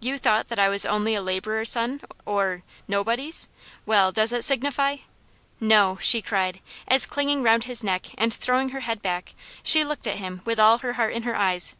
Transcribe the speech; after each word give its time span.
"You 0.00 0.18
thought 0.18 0.48
that 0.48 0.58
I 0.58 0.68
was 0.68 0.84
only 0.84 1.14
a 1.14 1.22
labourer's 1.22 1.70
son: 1.70 2.00
or 2.26 2.64
nobody's. 2.88 3.48
Well, 3.86 4.10
does 4.10 4.32
it 4.32 4.42
signify?" 4.42 4.96
"No," 5.60 5.98
she 6.00 6.20
cried, 6.20 6.58
as, 6.88 7.06
clinging 7.06 7.44
round 7.44 7.62
his 7.62 7.84
neck 7.84 8.06
and 8.18 8.34
throwing 8.34 8.70
her 8.70 8.80
head 8.80 9.00
back, 9.02 9.34
she 9.62 9.84
looked 9.84 10.08
at 10.08 10.16
him 10.16 10.40
with 10.44 10.58
all 10.58 10.78
her 10.78 10.94
heart 10.94 11.14
in 11.14 11.22
her 11.22 11.36
eyes. 11.36 11.76